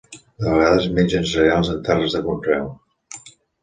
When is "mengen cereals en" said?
1.01-1.87